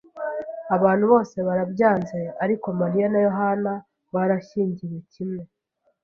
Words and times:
Abantu 0.75 1.05
bose 1.11 1.37
barabyanze, 1.47 2.19
ariko 2.43 2.67
Mariya 2.79 3.07
na 3.11 3.19
Yohana 3.27 3.71
barashyingiwe 4.13 4.97
kimwe. 5.11 5.43